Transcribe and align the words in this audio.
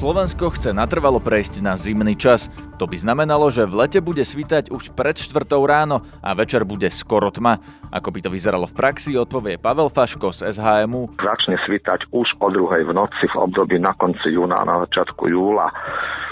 Slovensko 0.00 0.48
chce 0.56 0.72
natrvalo 0.72 1.20
prejsť 1.20 1.60
na 1.60 1.76
zimný 1.76 2.16
čas. 2.16 2.48
To 2.80 2.88
by 2.88 2.96
znamenalo, 2.96 3.52
že 3.52 3.68
v 3.68 3.84
lete 3.84 4.00
bude 4.00 4.24
svítať 4.24 4.72
už 4.72 4.96
pred 4.96 5.12
štvrtou 5.12 5.60
ráno 5.68 6.00
a 6.24 6.32
večer 6.32 6.64
bude 6.64 6.88
skoro 6.88 7.28
tma. 7.28 7.60
Ako 7.92 8.08
by 8.08 8.24
to 8.24 8.32
vyzeralo 8.32 8.64
v 8.64 8.80
praxi, 8.80 9.12
odpovie 9.20 9.60
Pavel 9.60 9.92
Faško 9.92 10.32
z 10.32 10.56
SHMU. 10.56 11.20
Začne 11.20 11.60
svítať 11.68 12.08
už 12.16 12.32
o 12.40 12.48
druhej 12.48 12.88
v 12.88 12.96
noci 12.96 13.28
v 13.28 13.36
období 13.44 13.76
na 13.76 13.92
konci 13.92 14.32
júna 14.32 14.64
a 14.64 14.64
na 14.64 14.88
začiatku 14.88 15.28
júla. 15.28 15.68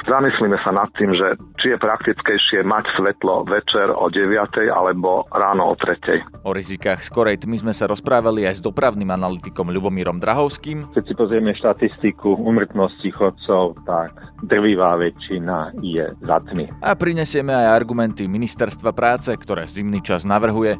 Zamyslíme 0.08 0.56
sa 0.64 0.72
nad 0.72 0.88
tým, 0.96 1.12
že 1.12 1.36
či 1.60 1.74
je 1.74 1.78
praktickejšie 1.84 2.64
mať 2.64 2.96
svetlo 2.96 3.44
večer 3.44 3.92
o 3.92 4.08
9. 4.08 4.32
alebo 4.72 5.28
ráno 5.28 5.68
o 5.68 5.74
3. 5.76 6.48
O 6.48 6.56
rizikách 6.56 7.04
skorej 7.04 7.44
tmy 7.44 7.60
sme 7.60 7.74
sa 7.76 7.84
rozprávali 7.84 8.48
aj 8.48 8.56
s 8.56 8.64
dopravným 8.64 9.10
analytikom 9.12 9.68
Ľubomírom 9.68 10.16
Drahovským. 10.16 10.96
Keď 10.96 11.04
si 11.04 11.12
pozrieme 11.12 11.52
štatistiku 11.52 12.40
umrtnosti 12.40 13.10
chodcov, 13.12 13.57
tak 13.86 14.12
drvivá 14.44 14.98
väčšina 14.98 15.78
je 15.82 16.06
za 16.22 16.38
tmy. 16.44 16.70
A 16.82 16.94
prinesieme 16.94 17.52
aj 17.54 17.84
argumenty 17.84 18.30
Ministerstva 18.30 18.94
práce, 18.94 19.30
ktoré 19.34 19.66
zimný 19.66 20.02
čas 20.02 20.22
navrhuje. 20.22 20.78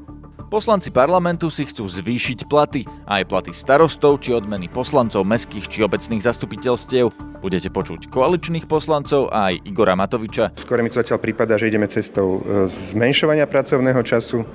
Poslanci 0.48 0.88
parlamentu 0.88 1.52
si 1.52 1.68
chcú 1.68 1.84
zvýšiť 1.84 2.48
platy, 2.48 2.88
aj 3.04 3.28
platy 3.28 3.52
starostov 3.52 4.24
či 4.24 4.32
odmeny 4.32 4.64
poslancov 4.72 5.20
mestských 5.28 5.68
či 5.68 5.84
obecných 5.84 6.24
zastupiteľstiev. 6.24 7.12
Budete 7.44 7.68
počuť 7.68 8.08
koaličných 8.08 8.64
poslancov 8.64 9.28
a 9.28 9.52
aj 9.52 9.68
Igora 9.68 9.92
Matoviča. 9.92 10.56
Skôr 10.56 10.80
mi 10.80 10.88
to 10.88 11.04
zatiaľ 11.04 11.20
prípada, 11.20 11.60
že 11.60 11.68
ideme 11.68 11.84
cestou 11.84 12.40
e, 12.40 12.64
zmenšovania 12.64 13.44
pracovného 13.44 14.00
času 14.00 14.48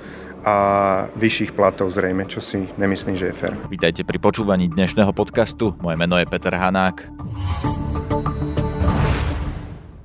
a 0.44 0.56
vyšších 1.16 1.56
platov 1.56 1.94
zrejme, 1.94 2.26
čo 2.28 2.42
si 2.42 2.68
nemyslím, 2.76 3.16
že 3.16 3.32
je 3.32 3.34
fér. 3.38 3.54
Vítajte 3.70 4.02
pri 4.02 4.18
počúvaní 4.18 4.68
dnešného 4.68 5.14
podcastu. 5.16 5.72
Moje 5.78 5.96
meno 5.96 6.18
je 6.20 6.26
Peter 6.28 6.52
Hanák. 6.52 7.06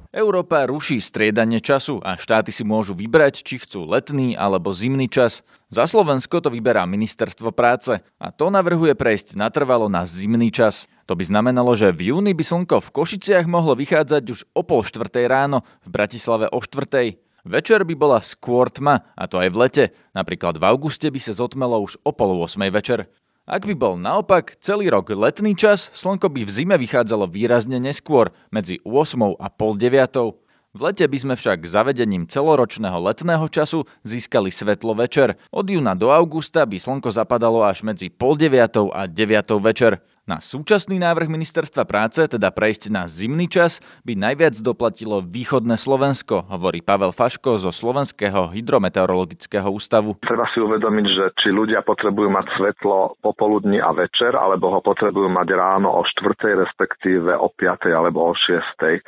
Európa 0.09 0.65
ruší 0.65 0.97
striedanie 1.05 1.61
času 1.61 2.01
a 2.01 2.17
štáty 2.17 2.49
si 2.49 2.65
môžu 2.65 2.97
vybrať, 2.97 3.45
či 3.45 3.61
chcú 3.61 3.85
letný 3.85 4.33
alebo 4.33 4.73
zimný 4.73 5.05
čas. 5.05 5.45
Za 5.69 5.85
Slovensko 5.85 6.41
to 6.41 6.49
vyberá 6.49 6.89
ministerstvo 6.89 7.53
práce 7.53 8.01
a 8.17 8.27
to 8.33 8.49
navrhuje 8.49 8.97
prejsť 8.97 9.37
natrvalo 9.37 9.85
na 9.85 10.09
zimný 10.09 10.49
čas. 10.49 10.89
To 11.05 11.13
by 11.13 11.29
znamenalo, 11.29 11.77
že 11.77 11.93
v 11.93 12.09
júni 12.09 12.33
by 12.33 12.41
slnko 12.41 12.89
v 12.89 12.89
Košiciach 12.89 13.45
mohlo 13.45 13.77
vychádzať 13.77 14.23
už 14.33 14.39
o 14.57 14.65
pol 14.65 14.81
štvrtej 14.81 15.29
ráno, 15.29 15.61
v 15.85 15.93
Bratislave 15.93 16.49
o 16.49 16.57
štvrtej. 16.57 17.21
Večer 17.45 17.85
by 17.85 17.93
bola 17.93 18.19
skôr 18.25 18.73
tma, 18.73 19.05
a 19.13 19.29
to 19.29 19.37
aj 19.37 19.53
v 19.53 19.59
lete. 19.61 19.83
Napríklad 20.17 20.57
v 20.57 20.65
auguste 20.73 21.05
by 21.05 21.21
sa 21.21 21.37
zotmelo 21.37 21.85
už 21.85 22.01
o 22.01 22.09
pol 22.17 22.33
8 22.33 22.65
večer. 22.73 23.13
Ak 23.49 23.65
by 23.65 23.73
bol 23.73 23.97
naopak 23.97 24.61
celý 24.61 24.93
rok 24.93 25.09
letný 25.09 25.57
čas, 25.57 25.89
slnko 25.97 26.29
by 26.29 26.45
v 26.45 26.53
zime 26.53 26.77
vychádzalo 26.77 27.25
výrazne 27.25 27.81
neskôr, 27.81 28.29
medzi 28.53 28.77
8 28.85 29.41
a 29.41 29.49
pol 29.49 29.73
9. 29.73 30.37
V 30.69 30.79
lete 30.85 31.01
by 31.09 31.17
sme 31.17 31.33
však 31.33 31.65
zavedením 31.65 32.29
celoročného 32.29 33.01
letného 33.01 33.49
času 33.49 33.89
získali 34.05 34.53
svetlo 34.53 34.93
večer. 34.93 35.33
Od 35.49 35.65
júna 35.65 35.97
do 35.97 36.13
augusta 36.13 36.61
by 36.61 36.77
slnko 36.77 37.09
zapadalo 37.09 37.65
až 37.65 37.81
medzi 37.81 38.13
pol 38.13 38.37
9 38.37 38.93
a 38.93 39.09
9 39.09 39.17
večer. 39.65 39.97
Na 40.29 40.37
súčasný 40.37 41.01
návrh 41.01 41.25
ministerstva 41.25 41.89
práce, 41.89 42.21
teda 42.21 42.53
prejsť 42.53 42.93
na 42.93 43.09
zimný 43.09 43.49
čas, 43.49 43.81
by 44.05 44.13
najviac 44.13 44.61
doplatilo 44.61 45.25
východné 45.25 45.73
Slovensko, 45.73 46.45
hovorí 46.53 46.85
Pavel 46.85 47.09
Faško 47.09 47.57
zo 47.57 47.73
Slovenského 47.73 48.53
hydrometeorologického 48.53 49.65
ústavu. 49.73 50.21
Treba 50.21 50.45
si 50.53 50.61
uvedomiť, 50.61 51.05
že 51.09 51.25
či 51.41 51.49
ľudia 51.49 51.81
potrebujú 51.81 52.29
mať 52.29 52.45
svetlo 52.61 53.17
popoludní 53.25 53.81
a 53.81 53.89
večer, 53.89 54.37
alebo 54.37 54.69
ho 54.69 54.85
potrebujú 54.85 55.33
mať 55.33 55.49
ráno 55.57 55.97
o 55.97 56.05
4. 56.05 56.61
respektíve 56.61 57.33
o 57.33 57.49
5. 57.49 57.89
alebo 57.89 58.29
o 58.29 58.37
6. 58.37 59.01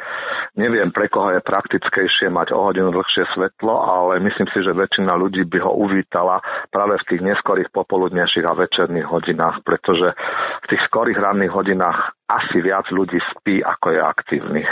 Neviem, 0.57 0.89
pre 0.89 1.05
koho 1.05 1.37
je 1.37 1.41
praktickejšie 1.45 2.33
mať 2.33 2.49
o 2.49 2.65
hodinu 2.65 2.89
dlhšie 2.89 3.29
svetlo, 3.37 3.77
ale 3.77 4.17
myslím 4.25 4.49
si, 4.57 4.65
že 4.65 4.73
väčšina 4.73 5.13
ľudí 5.21 5.45
by 5.45 5.69
ho 5.69 5.85
uvítala 5.85 6.41
práve 6.73 6.97
v 7.05 7.07
tých 7.13 7.21
neskorých 7.21 7.69
popoludnejších 7.69 8.49
a 8.49 8.57
večerných 8.57 9.05
hodinách, 9.05 9.61
pretože 9.61 10.17
v 10.65 10.65
tých 10.65 10.81
skorých 10.89 11.10
niektorých 11.11 11.27
ranných 11.27 11.51
hodinách 11.51 12.15
asi 12.31 12.63
viac 12.63 12.87
ľudí 12.87 13.19
spí, 13.35 13.59
ako 13.59 13.91
je 13.91 13.99
aktívnych. 13.99 14.71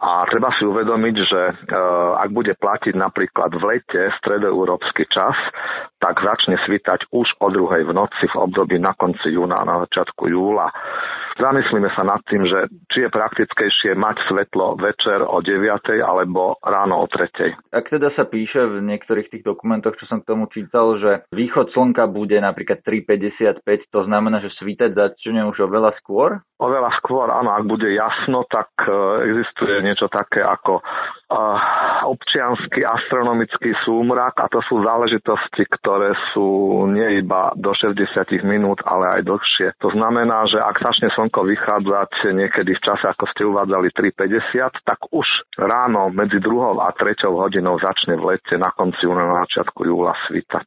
A 0.00 0.24
treba 0.32 0.48
si 0.56 0.64
uvedomiť, 0.64 1.16
že 1.28 1.40
e, 1.44 1.54
ak 2.16 2.32
bude 2.32 2.56
platiť 2.56 2.96
napríklad 2.96 3.52
v 3.52 3.62
lete 3.68 4.08
stredoeurópsky 4.16 5.04
čas, 5.12 5.36
tak 6.00 6.24
začne 6.24 6.56
svítať 6.64 7.12
už 7.12 7.36
o 7.44 7.52
druhej 7.52 7.84
v 7.84 7.92
noci 7.92 8.24
v 8.32 8.36
období 8.40 8.80
na 8.80 8.96
konci 8.96 9.36
júna 9.36 9.60
a 9.60 9.68
na 9.68 9.84
začiatku 9.84 10.32
júla. 10.32 10.72
Zamyslíme 11.40 11.88
sa 11.96 12.04
nad 12.04 12.20
tým, 12.28 12.44
že 12.44 12.68
či 12.92 13.08
je 13.08 13.08
praktickejšie 13.08 13.96
mať 13.96 14.28
svetlo 14.28 14.76
večer 14.76 15.24
o 15.24 15.40
9. 15.40 15.64
alebo 16.04 16.60
ráno 16.60 17.00
o 17.00 17.06
3. 17.08 17.72
Ak 17.72 17.88
teda 17.88 18.12
sa 18.12 18.28
píše 18.28 18.60
v 18.68 18.84
niektorých 18.84 19.32
tých 19.32 19.44
dokumentoch, 19.48 19.96
čo 19.96 20.04
som 20.04 20.20
k 20.20 20.28
tomu 20.28 20.52
čítal, 20.52 21.00
že 21.00 21.24
východ 21.32 21.72
slnka 21.72 22.12
bude 22.12 22.36
napríklad 22.36 22.84
3.55, 22.84 23.64
to 23.88 24.00
znamená, 24.04 24.44
že 24.44 24.52
svítať 24.60 24.92
začne 24.92 25.48
už 25.48 25.64
oveľa 25.64 25.96
skôr? 26.04 26.44
Oveľa 26.60 26.92
skôr, 27.00 27.32
áno, 27.32 27.56
ak 27.56 27.64
bude 27.64 27.88
jasno, 27.88 28.44
tak 28.44 28.68
e, 28.84 28.92
existuje 29.32 29.80
niečo 29.80 30.12
také 30.12 30.44
ako 30.44 30.84
uh, 30.84 31.56
občiansky 32.04 32.82
astronomický 32.82 33.72
súmrak 33.86 34.36
a 34.42 34.50
to 34.50 34.60
sú 34.66 34.82
záležitosti, 34.82 35.64
ktoré 35.80 36.12
sú 36.34 36.84
nie 36.90 37.22
iba 37.22 37.54
do 37.54 37.70
60 37.72 38.02
minút, 38.42 38.82
ale 38.84 39.20
aj 39.20 39.20
dlhšie. 39.24 39.68
To 39.80 39.88
znamená, 39.94 40.44
že 40.50 40.58
ak 40.58 40.82
začne 40.82 41.08
slnko 41.14 41.29
vychádzať 41.38 42.34
niekedy 42.34 42.74
v 42.74 42.82
čase, 42.82 43.06
ako 43.06 43.24
ste 43.30 43.46
uvádzali 43.46 43.94
3.50, 43.94 44.82
tak 44.82 44.98
už 45.14 45.26
ráno 45.54 46.10
medzi 46.10 46.42
druhou 46.42 46.82
a 46.82 46.90
treťou 46.90 47.38
hodinou 47.38 47.78
začne 47.78 48.18
v 48.18 48.34
lete 48.34 48.58
na 48.58 48.74
konci 48.74 49.06
júna 49.06 49.30
na 49.30 49.46
začiatku 49.46 49.86
júla 49.86 50.18
svítať. 50.26 50.66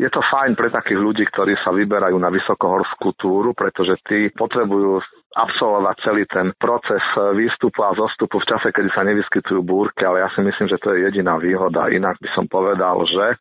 Je 0.00 0.08
to 0.08 0.24
fajn 0.32 0.56
pre 0.56 0.72
takých 0.72 0.96
ľudí, 0.96 1.28
ktorí 1.28 1.60
sa 1.60 1.76
vyberajú 1.76 2.16
na 2.16 2.32
vysokohorskú 2.32 3.12
túru, 3.20 3.52
pretože 3.52 4.00
tí 4.08 4.32
potrebujú 4.32 4.96
absolvovať 5.36 5.96
celý 6.00 6.24
ten 6.24 6.56
proces 6.56 7.04
výstupu 7.36 7.84
a 7.84 7.92
zostupu 7.92 8.40
v 8.40 8.48
čase, 8.48 8.72
kedy 8.72 8.88
sa 8.96 9.04
nevyskytujú 9.04 9.60
búrky, 9.60 10.08
ale 10.08 10.24
ja 10.24 10.32
si 10.32 10.40
myslím, 10.40 10.72
že 10.72 10.80
to 10.80 10.96
je 10.96 11.04
jediná 11.04 11.36
výhoda. 11.36 11.92
Inak 11.92 12.16
by 12.16 12.28
som 12.32 12.48
povedal, 12.48 12.96
že 13.04 13.36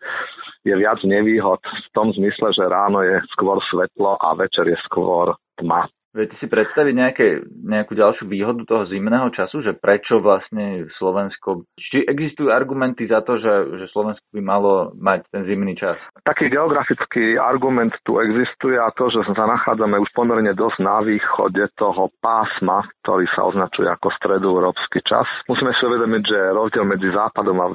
je 0.68 0.76
viac 0.76 1.00
nevýhod 1.08 1.64
v 1.64 1.90
tom 1.96 2.12
zmysle, 2.12 2.52
že 2.52 2.68
ráno 2.68 3.08
je 3.08 3.24
skôr 3.32 3.56
svetlo 3.72 4.20
a 4.20 4.36
večer 4.36 4.68
je 4.68 4.78
skôr 4.84 5.32
tma. 5.56 5.88
Viete 6.20 6.36
si 6.44 6.52
predstaviť 6.52 6.94
nejaké, 7.00 7.28
nejakú 7.64 7.96
ďalšiu 7.96 8.28
výhodu 8.28 8.60
toho 8.68 8.84
zimného 8.92 9.32
času, 9.32 9.64
že 9.64 9.72
prečo 9.72 10.20
vlastne 10.20 10.92
Slovensko, 11.00 11.64
či 11.80 12.04
existujú 12.04 12.52
argumenty 12.52 13.08
za 13.08 13.24
to, 13.24 13.40
že, 13.40 13.80
že 13.80 13.86
Slovensko 13.96 14.28
by 14.36 14.42
malo 14.44 14.92
mať 15.00 15.24
ten 15.32 15.48
zimný 15.48 15.80
čas? 15.80 15.96
Taký 16.28 16.52
geografický 16.52 17.40
argument 17.40 17.96
tu 18.04 18.20
existuje 18.20 18.76
a 18.76 18.92
to, 18.92 19.08
že 19.08 19.32
sa 19.32 19.48
nachádzame 19.48 19.96
už 19.96 20.12
pomerne 20.12 20.52
dosť 20.52 20.84
na 20.84 21.00
východe 21.00 21.64
toho 21.80 22.12
pásma, 22.20 22.84
ktorý 23.08 23.24
sa 23.32 23.48
označuje 23.48 23.88
ako 23.88 24.12
stredoeurópsky 24.20 25.00
čas. 25.08 25.24
Musíme 25.48 25.72
si 25.72 25.88
uvedomiť, 25.88 26.24
že 26.28 26.40
rozdiel 26.52 26.84
medzi 26.84 27.08
západom 27.16 27.58
a 27.64 27.68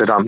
teda 0.00 0.24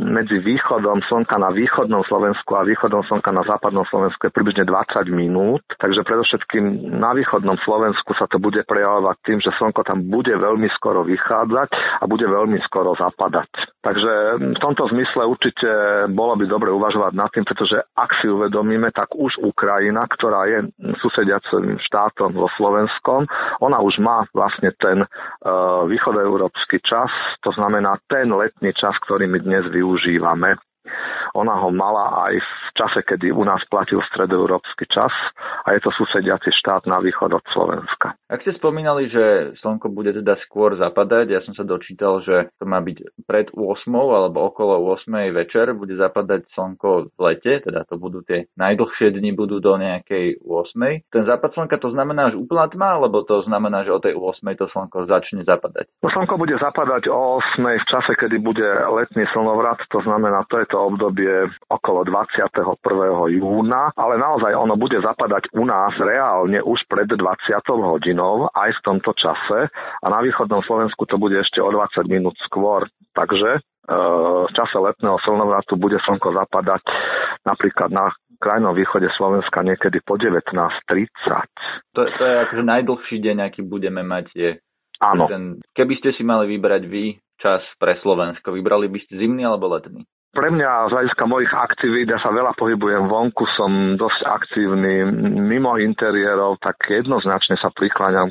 medzi 0.00 0.40
východom 0.40 1.04
slnka 1.12 1.36
na 1.36 1.52
východnom 1.52 2.00
Slovensku 2.08 2.56
a 2.56 2.64
východom 2.64 3.04
slnka 3.04 3.28
na 3.36 3.44
západnom 3.44 3.84
Slovensku 3.92 4.24
je 4.24 4.32
približne 4.32 4.64
20 4.64 5.12
minút, 5.12 5.60
takže 5.76 6.08
predovšetkým 6.08 6.69
na 6.78 7.10
východnom 7.16 7.58
Slovensku 7.62 8.14
sa 8.14 8.30
to 8.30 8.38
bude 8.38 8.62
prejavovať 8.64 9.16
tým, 9.26 9.38
že 9.42 9.54
slnko 9.58 9.82
tam 9.82 10.06
bude 10.06 10.32
veľmi 10.32 10.68
skoro 10.78 11.02
vychádzať 11.04 11.68
a 12.00 12.04
bude 12.06 12.26
veľmi 12.26 12.58
skoro 12.66 12.94
zapadať. 12.96 13.50
Takže 13.80 14.12
v 14.56 14.60
tomto 14.60 14.88
zmysle 14.92 15.24
určite 15.24 15.68
bolo 16.12 16.36
by 16.36 16.44
dobre 16.46 16.68
uvažovať 16.70 17.12
nad 17.16 17.28
tým, 17.32 17.44
pretože 17.48 17.80
ak 17.96 18.10
si 18.20 18.28
uvedomíme, 18.28 18.92
tak 18.92 19.12
už 19.16 19.40
Ukrajina, 19.40 20.04
ktorá 20.04 20.46
je 20.46 20.58
susediacim 21.00 21.80
štátom 21.88 22.36
vo 22.36 22.48
Slovenskom, 22.60 23.24
ona 23.64 23.80
už 23.80 23.98
má 24.04 24.28
vlastne 24.36 24.70
ten 24.76 25.04
uh, 25.04 25.84
východoeurópsky 25.88 26.80
čas, 26.84 27.08
to 27.40 27.50
znamená 27.56 27.96
ten 28.06 28.28
letný 28.30 28.76
čas, 28.76 28.92
ktorý 29.04 29.26
my 29.26 29.38
dnes 29.40 29.64
využívame. 29.72 30.60
Ona 31.34 31.54
ho 31.62 31.70
mala 31.70 32.30
aj 32.30 32.34
v 32.38 32.52
čase, 32.74 33.00
kedy 33.06 33.30
u 33.30 33.44
nás 33.46 33.62
platil 33.70 34.02
stredoeurópsky 34.10 34.88
čas 34.90 35.12
a 35.66 35.74
je 35.76 35.80
to 35.84 35.90
susediaci 35.94 36.50
štát 36.50 36.88
na 36.90 36.98
východ 36.98 37.30
od 37.34 37.44
Slovenska. 37.52 38.16
Ak 38.30 38.42
ste 38.46 38.54
spomínali, 38.56 39.10
že 39.10 39.54
slnko 39.62 39.90
bude 39.90 40.14
teda 40.14 40.38
skôr 40.46 40.78
zapadať, 40.78 41.34
ja 41.34 41.40
som 41.42 41.54
sa 41.54 41.66
dočítal, 41.66 42.22
že 42.22 42.50
to 42.58 42.64
má 42.66 42.78
byť 42.80 43.26
pred 43.26 43.50
8 43.52 43.90
alebo 43.90 44.46
okolo 44.48 44.80
8 44.96 45.34
večer 45.34 45.74
bude 45.76 45.94
zapadať 45.98 46.46
slnko 46.54 47.14
v 47.14 47.20
lete, 47.20 47.52
teda 47.66 47.84
to 47.86 48.00
budú 48.00 48.24
tie 48.24 48.46
najdlhšie 48.56 49.12
dni 49.12 49.34
budú 49.36 49.60
do 49.60 49.76
nejakej 49.76 50.40
8. 50.42 51.10
Ten 51.10 51.24
západ 51.26 51.50
slnka 51.54 51.76
to 51.78 51.90
znamená, 51.92 52.32
že 52.32 52.40
úplná 52.40 52.70
tma, 52.70 52.96
alebo 53.02 53.22
to 53.26 53.42
znamená, 53.44 53.84
že 53.84 53.92
o 53.92 54.00
tej 54.00 54.14
8 54.16 54.40
to 54.56 54.66
slnko 54.70 55.10
začne 55.10 55.42
zapadať? 55.44 55.90
To 56.00 56.08
slnko 56.08 56.34
bude 56.38 56.56
zapadať 56.56 57.10
o 57.10 57.42
8 57.42 57.60
v 57.60 57.86
čase, 57.90 58.12
kedy 58.16 58.40
bude 58.40 58.64
letný 58.94 59.26
slnovrat, 59.34 59.82
to 59.90 60.00
znamená, 60.06 60.46
to 60.48 60.62
je 60.62 60.66
to 60.70 60.78
obdobie 60.78 61.19
okolo 61.68 62.06
21. 62.06 62.76
júna, 63.40 63.90
ale 63.94 64.14
naozaj 64.16 64.52
ono 64.54 64.74
bude 64.76 65.00
zapadať 65.00 65.52
u 65.56 65.64
nás 65.64 65.94
reálne 65.98 66.60
už 66.62 66.86
pred 66.86 67.08
20 67.08 67.20
hodinou 67.66 68.48
aj 68.52 68.70
v 68.76 68.84
tomto 68.84 69.12
čase 69.16 69.68
a 69.74 70.06
na 70.06 70.20
východnom 70.22 70.62
Slovensku 70.64 71.04
to 71.04 71.16
bude 71.16 71.36
ešte 71.36 71.58
o 71.60 71.70
20 71.72 72.06
minút 72.06 72.36
skôr. 72.46 72.86
Takže 73.10 73.62
v 74.46 74.52
čase 74.54 74.76
letného 74.78 75.18
slnovratu 75.26 75.74
bude 75.74 75.98
slnko 76.06 76.30
zapadať 76.30 76.82
napríklad 77.42 77.90
na 77.90 78.14
krajnom 78.40 78.72
východe 78.72 79.10
Slovenska 79.18 79.60
niekedy 79.60 80.00
po 80.00 80.16
19.30. 80.16 81.10
To, 81.98 82.00
to 82.06 82.22
je 82.24 82.36
akože 82.48 82.64
najdlhší 82.64 83.16
deň, 83.20 83.36
aký 83.50 83.60
budeme 83.66 84.00
mať 84.00 84.26
je. 84.32 84.50
Áno. 85.00 85.28
Ten, 85.28 85.42
keby 85.76 86.00
ste 86.00 86.12
si 86.16 86.22
mali 86.24 86.56
vybrať 86.56 86.82
vy 86.88 87.18
čas 87.40 87.64
pre 87.80 87.96
Slovensko, 88.04 88.52
vybrali 88.52 88.88
by 88.88 89.00
ste 89.04 89.16
zimný 89.16 89.44
alebo 89.48 89.72
letný? 89.72 90.04
Pre 90.30 90.46
mňa 90.46 90.86
z 90.86 90.92
hľadiska 90.94 91.24
mojich 91.26 91.50
aktivít, 91.50 92.06
ja 92.06 92.22
sa 92.22 92.30
veľa 92.30 92.54
pohybujem 92.54 93.10
vonku, 93.10 93.50
som 93.58 93.98
dosť 93.98 94.20
aktívny 94.30 95.02
mimo 95.42 95.74
interiérov, 95.74 96.54
tak 96.62 96.78
jednoznačne 96.86 97.58
sa 97.58 97.74
prikláňam 97.74 98.30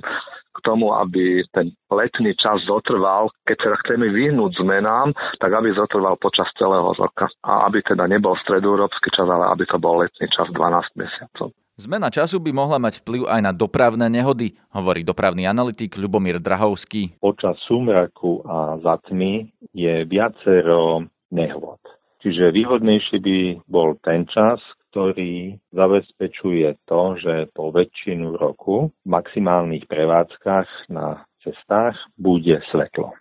k 0.49 0.57
tomu, 0.63 0.95
aby 0.95 1.43
ten 1.51 1.75
letný 1.91 2.31
čas 2.39 2.63
zotrval, 2.63 3.27
keď 3.43 3.57
sa 3.59 3.79
chceme 3.83 4.15
vyhnúť 4.15 4.63
zmenám, 4.63 5.11
tak 5.43 5.51
aby 5.51 5.75
zotrval 5.75 6.15
počas 6.15 6.47
celého 6.55 6.87
roka. 6.95 7.27
A 7.43 7.67
aby 7.67 7.83
teda 7.83 8.07
nebol 8.07 8.31
stredúrópsky 8.47 9.11
čas, 9.11 9.27
ale 9.27 9.51
aby 9.51 9.67
to 9.67 9.75
bol 9.75 9.99
letný 9.99 10.27
čas 10.31 10.47
12 10.55 10.95
mesiacov. 10.95 11.51
Zmena 11.79 12.11
času 12.11 12.43
by 12.43 12.51
mohla 12.51 12.79
mať 12.79 13.03
vplyv 13.03 13.27
aj 13.27 13.39
na 13.43 13.51
dopravné 13.55 14.07
nehody, 14.07 14.55
hovorí 14.71 15.03
dopravný 15.03 15.47
analytik 15.47 15.95
Ľubomír 15.95 16.39
Drahovský. 16.43 17.19
Počas 17.23 17.59
sumraku 17.67 18.43
a 18.47 18.79
zatmy 18.83 19.51
je 19.71 20.03
viacero 20.07 21.07
nehôd. 21.31 21.79
Čiže 22.19 22.51
výhodnejší 22.51 23.17
by 23.23 23.37
bol 23.71 23.95
ten 24.03 24.27
čas, 24.27 24.59
ktorý 24.91 25.55
zabezpečuje 25.71 26.83
to, 26.83 27.15
že 27.21 27.47
po 27.55 27.71
väčšinu 27.71 28.35
roku 28.35 28.91
v 28.91 29.07
maximálnych 29.07 29.87
prevádzkach 29.87 30.91
na 30.91 31.23
cestách 31.39 31.95
bude 32.19 32.59
svetlo. 32.73 33.15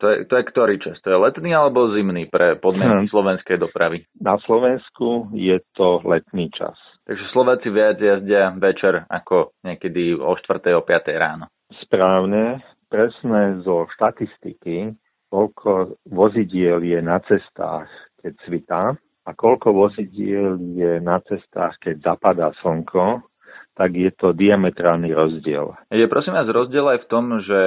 To 0.00 0.06
je, 0.08 0.24
to 0.24 0.40
je 0.40 0.44
ktorý 0.48 0.74
čas? 0.80 0.96
To 1.04 1.12
je 1.12 1.18
letný 1.20 1.52
alebo 1.52 1.92
zimný 1.92 2.24
pre 2.32 2.56
podmienky 2.56 3.08
hm. 3.08 3.12
slovenskej 3.12 3.60
dopravy? 3.60 4.08
Na 4.16 4.40
Slovensku 4.40 5.28
je 5.36 5.60
to 5.76 6.00
letný 6.08 6.48
čas. 6.56 6.76
Takže 7.04 7.24
Slováci 7.36 7.68
viac 7.68 8.00
jazdia 8.00 8.48
večer 8.56 9.04
ako 9.12 9.52
niekedy 9.60 10.16
o 10.16 10.32
4. 10.40 10.72
o 10.72 10.82
5. 10.88 11.12
ráno. 11.20 11.52
Správne, 11.84 12.64
presné 12.88 13.60
zo 13.60 13.84
štatistiky, 13.92 14.96
koľko 15.34 15.98
vozidiel 16.06 16.78
je 16.86 17.02
na 17.02 17.18
cestách, 17.26 17.90
keď 18.22 18.32
svitá 18.46 18.82
a 19.26 19.30
koľko 19.34 19.74
vozidiel 19.74 20.62
je 20.78 21.02
na 21.02 21.18
cestách, 21.26 21.74
keď 21.82 22.14
zapadá 22.14 22.54
slnko, 22.62 23.26
tak 23.74 23.90
je 23.98 24.14
to 24.14 24.30
diametrálny 24.30 25.10
rozdiel. 25.10 25.74
Je 25.90 26.06
prosím 26.06 26.38
vás 26.38 26.46
rozdiel 26.46 26.86
aj 26.86 27.02
v 27.02 27.10
tom, 27.10 27.24
že 27.42 27.60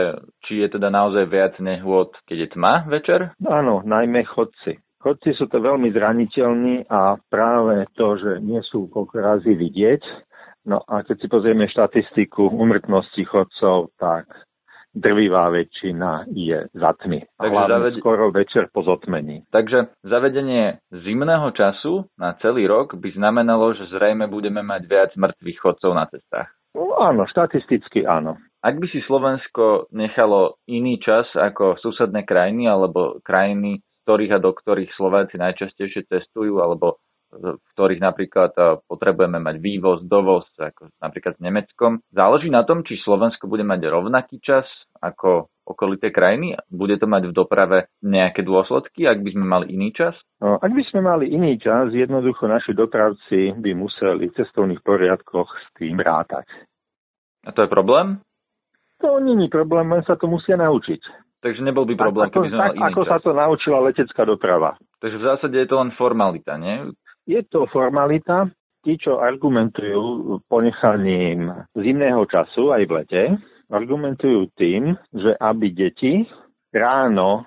či 0.47 0.63
je 0.63 0.79
teda 0.79 0.87
naozaj 0.87 1.27
viac 1.27 1.59
nehôd, 1.59 2.15
keď 2.23 2.47
je 2.47 2.49
tma 2.55 2.87
večer? 2.87 3.35
Áno, 3.43 3.83
najmä 3.83 4.23
chodci. 4.23 4.79
Chodci 5.03 5.35
sú 5.35 5.51
to 5.51 5.59
veľmi 5.59 5.91
zraniteľní 5.91 6.87
a 6.87 7.19
práve 7.27 7.91
to, 7.99 8.15
že 8.15 8.39
nie 8.39 8.63
sú 8.63 8.87
koľko 8.87 9.19
razy 9.19 9.51
vidieť, 9.51 10.03
No 10.67 10.83
a 10.83 10.99
keď 10.99 11.15
si 11.23 11.27
pozrieme 11.31 11.63
štatistiku 11.71 12.51
umrtnosti 12.51 13.23
chodcov, 13.23 13.95
tak 13.95 14.27
drvivá 14.95 15.49
väčšina 15.51 16.29
je 16.31 16.67
za 16.71 16.91
tmy. 17.03 17.25
Takže 17.37 17.63
zaved... 17.67 17.93
skoro 17.99 18.31
večer 18.31 18.69
po 18.71 18.83
zotmení. 18.83 19.43
Takže 19.51 19.91
zavedenie 20.03 20.79
zimného 20.91 21.51
času 21.51 22.07
na 22.17 22.33
celý 22.39 22.67
rok 22.67 22.95
by 22.95 23.09
znamenalo, 23.13 23.73
že 23.75 23.89
zrejme 23.91 24.27
budeme 24.27 24.63
mať 24.63 24.81
viac 24.87 25.11
mŕtvych 25.15 25.59
chodcov 25.59 25.91
na 25.93 26.05
cestách. 26.07 26.49
No, 26.77 26.93
áno, 27.01 27.25
štatisticky 27.25 28.05
áno. 28.05 28.37
Ak 28.61 28.77
by 28.77 28.87
si 28.89 29.01
Slovensko 29.05 29.89
nechalo 29.93 30.61
iný 30.69 30.97
čas 31.01 31.29
ako 31.37 31.77
susedné 31.81 32.25
krajiny 32.25 32.69
alebo 32.69 33.21
krajiny, 33.21 33.81
z 33.81 33.97
ktorých 34.05 34.33
a 34.37 34.43
do 34.43 34.51
ktorých 34.53 34.91
Slováci 34.97 35.37
najčastejšie 35.37 36.09
cestujú 36.09 36.61
alebo 36.61 37.01
v 37.31 37.59
ktorých 37.75 38.01
napríklad 38.01 38.51
eh, 38.55 38.79
potrebujeme 38.87 39.39
mať 39.41 39.55
vývoz, 39.59 39.99
dovoz, 40.07 40.47
ako 40.55 40.91
napríklad 41.03 41.35
s 41.35 41.41
Nemeckom. 41.43 41.91
Záleží 42.11 42.47
na 42.47 42.63
tom, 42.63 42.87
či 42.87 42.99
Slovensko 43.03 43.51
bude 43.51 43.67
mať 43.67 43.87
rovnaký 43.87 44.39
čas 44.39 44.65
ako 45.03 45.51
okolité 45.67 46.15
krajiny? 46.15 46.55
Bude 46.71 46.95
to 46.95 47.05
mať 47.05 47.29
v 47.29 47.35
doprave 47.35 47.91
nejaké 47.99 48.41
dôsledky, 48.47 49.03
ak 49.03 49.19
by 49.19 49.29
sme 49.35 49.45
mali 49.45 49.65
iný 49.75 49.91
čas? 49.91 50.15
No, 50.39 50.55
ak 50.57 50.71
by 50.71 50.83
sme 50.87 51.03
mali 51.03 51.27
iný 51.27 51.59
čas, 51.59 51.91
jednoducho 51.91 52.47
naši 52.47 52.71
dopravci 52.71 53.51
by 53.59 53.71
museli 53.75 54.31
v 54.31 54.35
cestovných 54.39 54.79
poriadkoch 54.81 55.49
s 55.51 55.65
tým 55.75 55.99
rátať. 55.99 56.47
A 57.43 57.51
to 57.51 57.67
je 57.67 57.69
problém? 57.69 58.23
To 58.97 59.21
je 59.21 59.51
problém, 59.53 59.85
len 59.93 60.01
sa 60.09 60.17
to 60.17 60.25
musia 60.25 60.57
naučiť. 60.57 61.27
Takže 61.37 61.61
nebol 61.61 61.85
by 61.85 61.93
problém, 61.93 62.33
keby 62.33 62.49
sme 62.49 62.57
mali 62.57 62.75
iný 62.81 62.89
ako 62.89 63.01
čas. 63.05 63.09
sa 63.13 63.17
to 63.21 63.31
naučila 63.35 63.77
letecká 63.85 64.25
doprava. 64.25 64.73
Takže 64.97 65.17
v 65.21 65.27
zásade 65.27 65.55
je 65.61 65.67
to 65.69 65.77
len 65.77 65.93
formalita, 65.93 66.57
nie? 66.57 66.89
Je 67.27 67.43
to 67.51 67.67
formalita. 67.69 68.47
Tí, 68.87 68.95
čo 68.95 69.19
argumentujú 69.19 70.39
ponechaním 70.47 71.51
zimného 71.75 72.23
času 72.31 72.71
aj 72.71 72.83
v 72.87 72.91
lete, 73.03 73.23
argumentujú 73.67 74.47
tým, 74.55 74.95
že 75.11 75.35
aby 75.43 75.75
deti 75.75 76.23
ráno 76.71 77.43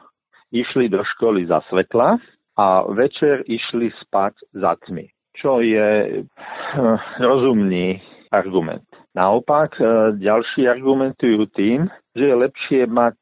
išli 0.52 0.92
do 0.92 1.00
školy 1.00 1.48
za 1.48 1.64
svetla 1.72 2.20
a 2.60 2.84
večer 2.92 3.40
išli 3.48 3.88
spať 4.04 4.52
za 4.52 4.76
tmy, 4.84 5.08
čo 5.40 5.64
je 5.64 6.20
hm, 6.28 6.98
rozumný 7.24 8.04
argument. 8.28 8.84
Naopak, 9.16 9.74
eh, 9.80 9.86
ďalší 10.20 10.68
argumentujú 10.70 11.50
tým, 11.56 11.90
že 12.14 12.24
je 12.30 12.34
lepšie 12.36 12.80
mať 12.86 13.16
eh, 13.16 13.19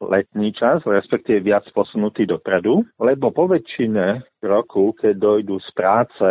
letný 0.00 0.52
čas, 0.56 0.82
respektíve 0.84 1.44
viac 1.44 1.66
posunutý 1.72 2.24
dopredu, 2.24 2.84
lebo 2.98 3.30
po 3.30 3.48
väčšine 3.48 4.22
roku, 4.42 4.96
keď 4.96 5.14
dojdú 5.18 5.56
z 5.60 5.70
práce, 5.76 6.28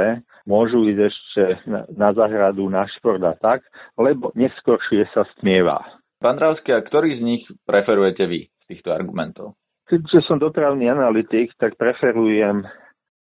môžu 0.49 0.85
ísť 0.89 1.01
ešte 1.05 1.43
na, 1.69 1.81
na 1.93 2.09
zahradu, 2.11 2.67
na 2.67 2.85
šport 2.97 3.21
a 3.21 3.37
tak, 3.37 3.61
lebo 3.97 4.33
neskôršie 4.33 5.05
sa 5.13 5.25
stmieva. 5.37 5.81
Pán 6.21 6.37
Dravský, 6.37 6.73
a 6.77 6.85
ktorý 6.85 7.17
z 7.17 7.21
nich 7.25 7.43
preferujete 7.65 8.29
vy 8.29 8.45
z 8.45 8.65
týchto 8.69 8.93
argumentov? 8.93 9.57
Keďže 9.89 10.23
som 10.29 10.37
dopravný 10.37 10.87
analytik, 10.87 11.51
tak 11.57 11.75
preferujem 11.75 12.63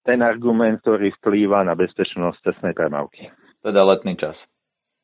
ten 0.04 0.20
argument, 0.20 0.80
ktorý 0.84 1.12
vplýva 1.18 1.64
na 1.64 1.74
bezpečnosť 1.76 2.40
cestnej 2.44 2.72
premávky. 2.76 3.32
Teda 3.60 3.84
letný 3.84 4.16
čas. 4.16 4.36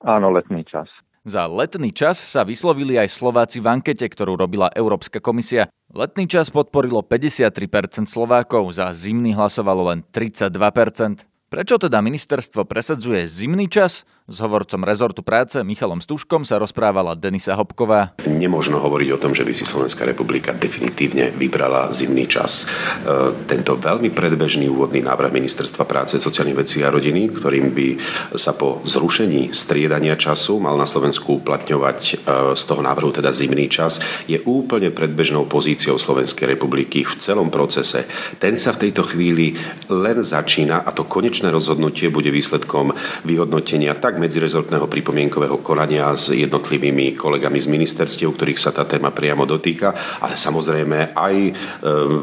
Áno, 0.04 0.28
letný 0.32 0.64
čas. 0.68 0.88
Za 1.26 1.50
letný 1.50 1.90
čas 1.90 2.22
sa 2.22 2.46
vyslovili 2.46 3.02
aj 3.02 3.10
Slováci 3.10 3.58
v 3.58 3.66
ankete, 3.66 4.06
ktorú 4.06 4.38
robila 4.38 4.70
Európska 4.70 5.18
komisia. 5.18 5.66
Letný 5.90 6.30
čas 6.30 6.54
podporilo 6.54 7.02
53% 7.02 8.06
Slovákov, 8.06 8.70
za 8.70 8.94
zimný 8.94 9.34
hlasovalo 9.34 9.90
len 9.90 10.06
32%. 10.14 11.26
Prečo 11.50 11.82
teda 11.82 11.98
ministerstvo 11.98 12.62
presadzuje 12.62 13.26
zimný 13.26 13.66
čas? 13.66 14.06
S 14.26 14.42
hovorcom 14.42 14.82
rezortu 14.82 15.22
práce 15.22 15.54
Michalom 15.62 16.02
Stuškom 16.02 16.42
sa 16.42 16.58
rozprávala 16.58 17.14
Denisa 17.14 17.54
Hopková. 17.54 18.18
Nemožno 18.26 18.82
hovoriť 18.82 19.08
o 19.14 19.20
tom, 19.22 19.38
že 19.38 19.46
by 19.46 19.54
si 19.54 19.62
Slovenská 19.62 20.02
republika 20.02 20.50
definitívne 20.50 21.30
vybrala 21.30 21.94
zimný 21.94 22.26
čas. 22.26 22.66
E, 23.06 23.30
tento 23.46 23.78
veľmi 23.78 24.10
predbežný 24.10 24.66
úvodný 24.66 24.98
návrh 25.06 25.30
ministerstva 25.30 25.86
práce, 25.86 26.18
sociálnych 26.18 26.58
vecí 26.58 26.82
a 26.82 26.90
rodiny, 26.90 27.30
ktorým 27.38 27.70
by 27.70 27.88
sa 28.34 28.58
po 28.58 28.82
zrušení 28.82 29.54
striedania 29.54 30.18
času 30.18 30.58
mal 30.58 30.74
na 30.74 30.90
Slovensku 30.90 31.38
uplatňovať 31.38 31.98
e, 32.02 32.14
z 32.58 32.62
toho 32.66 32.82
návrhu 32.82 33.14
teda 33.14 33.30
zimný 33.30 33.70
čas, 33.70 34.02
je 34.26 34.42
úplne 34.42 34.90
predbežnou 34.90 35.46
pozíciou 35.46 36.02
Slovenskej 36.02 36.58
republiky 36.58 37.06
v 37.06 37.14
celom 37.22 37.46
procese. 37.46 38.10
Ten 38.42 38.58
sa 38.58 38.74
v 38.74 38.90
tejto 38.90 39.06
chvíli 39.06 39.54
len 39.86 40.18
začína 40.18 40.82
a 40.82 40.90
to 40.90 41.06
konečné 41.06 41.54
rozhodnutie 41.54 42.10
bude 42.10 42.34
výsledkom 42.34 42.90
vyhodnotenia 43.22 43.94
tak 43.94 44.15
tak 44.16 44.24
medzirezortného 44.24 44.88
pripomienkového 44.88 45.60
konania 45.60 46.08
s 46.16 46.32
jednotlivými 46.32 47.12
kolegami 47.20 47.60
z 47.60 47.68
ministerstiev, 47.68 48.32
ktorých 48.32 48.56
sa 48.56 48.72
tá 48.72 48.88
téma 48.88 49.12
priamo 49.12 49.44
dotýka, 49.44 49.92
ale 50.24 50.40
samozrejme 50.40 51.12
aj 51.12 51.34
e, 51.36 51.52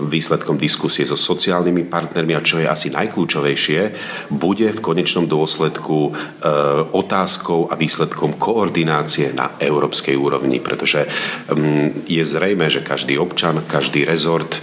výsledkom 0.09 0.57
diskusie 0.57 1.05
so 1.05 1.13
sociálnymi 1.13 1.85
partnermi 1.85 2.33
a 2.33 2.41
čo 2.41 2.57
je 2.57 2.65
asi 2.65 2.89
najkľúčovejšie, 2.89 3.81
bude 4.33 4.73
v 4.73 4.81
konečnom 4.81 5.29
dôsledku 5.29 6.09
e, 6.09 6.11
otázkou 6.97 7.69
a 7.69 7.77
výsledkom 7.77 8.41
koordinácie 8.41 9.29
na 9.29 9.53
európskej 9.61 10.17
úrovni, 10.17 10.65
pretože 10.65 11.05
mm, 11.53 12.09
je 12.09 12.23
zrejme, 12.25 12.73
že 12.73 12.81
každý 12.81 13.21
občan, 13.21 13.61
každý 13.69 14.01
rezort 14.01 14.57
e, 14.57 14.59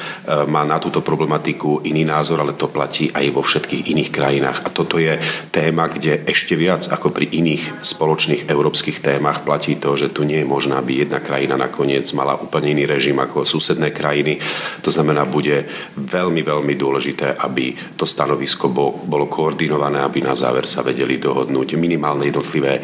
má 0.50 0.66
na 0.66 0.82
túto 0.82 0.98
problematiku 0.98 1.86
iný 1.86 2.02
názor, 2.02 2.42
ale 2.42 2.58
to 2.58 2.66
platí 2.66 3.06
aj 3.14 3.30
vo 3.30 3.46
všetkých 3.46 3.86
iných 3.86 4.10
krajinách. 4.10 4.66
A 4.66 4.74
toto 4.74 4.98
je 4.98 5.14
téma, 5.54 5.86
kde 5.86 6.26
ešte 6.26 6.58
viac 6.58 6.90
ako 6.90 7.19
pri 7.19 7.19
iných 7.28 7.84
spoločných 7.84 8.48
európskych 8.48 9.04
témach 9.04 9.44
platí 9.44 9.76
to, 9.76 9.98
že 9.98 10.14
tu 10.14 10.24
nie 10.24 10.40
je 10.40 10.48
možné, 10.48 10.80
aby 10.80 11.04
jedna 11.04 11.20
krajina 11.20 11.60
nakoniec 11.60 12.08
mala 12.16 12.40
úplne 12.40 12.72
iný 12.72 12.88
režim 12.88 13.18
ako 13.20 13.44
susedné 13.44 13.92
krajiny. 13.92 14.40
To 14.80 14.88
znamená, 14.88 15.28
bude 15.28 15.68
veľmi, 15.98 16.40
veľmi 16.40 16.74
dôležité, 16.78 17.36
aby 17.36 17.76
to 17.98 18.08
stanovisko 18.08 18.70
bolo 18.70 19.26
koordinované, 19.26 20.00
aby 20.00 20.24
na 20.24 20.32
záver 20.32 20.64
sa 20.64 20.80
vedeli 20.80 21.20
dohodnúť 21.20 21.76
minimálne 21.76 22.30
jednotlivé 22.30 22.78
e, 22.78 22.82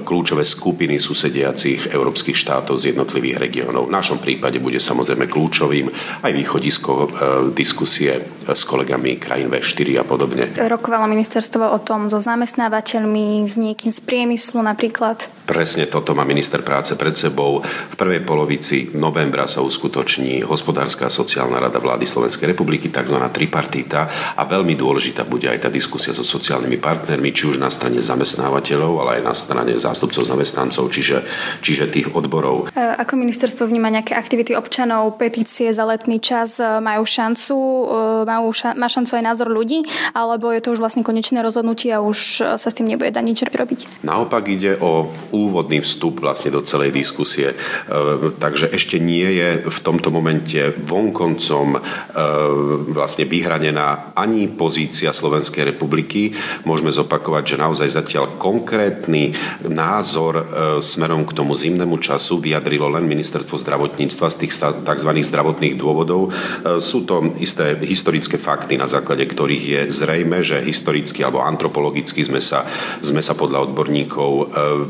kľúčové 0.00 0.46
skupiny 0.46 0.96
susediacich 0.96 1.92
európskych 1.92 2.36
štátov 2.36 2.80
z 2.80 2.94
jednotlivých 2.94 3.40
regiónov. 3.40 3.88
V 3.88 3.96
našom 3.96 4.18
prípade 4.22 4.60
bude 4.60 4.78
samozrejme 4.80 5.28
kľúčovým 5.28 5.86
aj 6.22 6.32
východisko 6.32 6.92
e, 6.94 7.06
diskusie 7.52 8.43
s 8.52 8.68
kolegami 8.68 9.16
krajín 9.16 9.48
V4 9.48 10.00
a 10.00 10.04
podobne. 10.04 10.52
Rokovalo 10.60 11.08
ministerstvo 11.08 11.72
o 11.72 11.78
tom 11.80 12.12
so 12.12 12.20
zamestnávateľmi, 12.20 13.48
s 13.48 13.56
niekým 13.56 13.88
z 13.88 14.00
priemyslu 14.04 14.60
napríklad? 14.60 15.24
Presne 15.44 15.84
toto 15.92 16.16
má 16.16 16.24
minister 16.24 16.64
práce 16.64 16.96
pred 16.96 17.12
sebou. 17.12 17.60
V 17.64 17.94
prvej 18.00 18.24
polovici 18.24 18.96
novembra 18.96 19.44
sa 19.44 19.60
uskutoční 19.60 20.40
hospodárska 20.40 21.06
a 21.06 21.12
sociálna 21.12 21.60
rada 21.60 21.76
vlády 21.76 22.08
Slovenskej 22.08 22.56
republiky, 22.56 22.88
tzv. 22.88 23.20
tripartita 23.28 24.08
a 24.40 24.42
veľmi 24.48 24.72
dôležitá 24.72 25.28
bude 25.28 25.52
aj 25.52 25.64
tá 25.64 25.68
diskusia 25.68 26.16
so 26.16 26.24
sociálnymi 26.24 26.80
partnermi, 26.80 27.28
či 27.36 27.52
už 27.52 27.60
na 27.60 27.68
strane 27.68 28.00
zamestnávateľov, 28.00 28.92
ale 29.04 29.10
aj 29.20 29.22
na 29.22 29.34
strane 29.36 29.72
zástupcov 29.76 30.24
zamestnancov, 30.24 30.88
čiže, 30.88 31.28
čiže 31.60 31.92
tých 31.92 32.08
odborov. 32.16 32.72
E, 32.72 32.80
ako 32.80 33.20
ministerstvo 33.20 33.68
vníma 33.68 33.92
nejaké 33.92 34.16
aktivity 34.16 34.56
občanov, 34.56 35.20
petície 35.20 35.68
za 35.76 35.84
letný 35.84 36.24
čas, 36.24 36.56
e, 36.56 36.64
majú 36.80 37.04
šancu, 37.04 37.56
e, 37.56 37.84
majú 38.24 38.48
ša- 38.56 38.80
má 38.80 38.88
šancu 38.88 39.20
aj 39.20 39.24
názor 39.28 39.52
ľudí, 39.52 39.84
alebo 40.16 40.48
je 40.56 40.64
to 40.64 40.72
už 40.72 40.80
vlastne 40.80 41.04
konečné 41.04 41.44
rozhodnutie 41.44 41.92
a 41.92 42.00
už 42.00 42.18
sa 42.56 42.68
s 42.72 42.74
tým 42.74 42.88
nebude 42.88 43.12
dať 43.12 43.24
nič 43.24 43.38
robiť? 43.44 44.04
Naopak 44.06 44.48
ide 44.48 44.80
o 44.80 45.12
úvodný 45.34 45.82
vstup 45.82 46.22
vlastne 46.22 46.54
do 46.54 46.62
celej 46.62 46.94
diskusie. 46.94 47.52
E, 47.52 47.56
takže 48.38 48.70
ešte 48.70 49.02
nie 49.02 49.26
je 49.34 49.66
v 49.66 49.78
tomto 49.82 50.14
momente 50.14 50.70
vonkoncom 50.70 51.74
e, 51.74 51.80
vlastne 52.94 53.26
vyhranená 53.26 54.14
ani 54.14 54.46
pozícia 54.46 55.10
Slovenskej 55.10 55.74
republiky. 55.74 56.32
Môžeme 56.62 56.94
zopakovať, 56.94 57.56
že 57.56 57.60
naozaj 57.60 57.88
zatiaľ 57.90 58.38
konkrétny 58.38 59.34
názor 59.66 60.34
e, 60.38 60.44
smerom 60.78 61.26
k 61.26 61.34
tomu 61.34 61.58
zimnému 61.58 61.98
času 61.98 62.38
vyjadrilo 62.38 62.86
len 62.94 63.02
ministerstvo 63.04 63.58
zdravotníctva 63.58 64.26
z 64.30 64.36
tých 64.46 64.52
tzv. 64.84 65.10
zdravotných 65.10 65.74
dôvodov. 65.74 66.30
Sú 66.78 67.08
to 67.08 67.34
isté 67.40 67.74
historické 67.80 68.36
fakty, 68.36 68.76
na 68.76 68.86
základe 68.86 69.24
ktorých 69.24 69.64
je 69.64 69.80
zrejme, 69.90 70.44
že 70.44 70.60
historicky 70.62 71.24
alebo 71.24 71.42
antropologicky 71.42 72.20
sme 72.22 72.38
sa, 72.38 72.62
sme 73.00 73.24
sa 73.24 73.32
podľa 73.34 73.70
odborníkov 73.70 74.30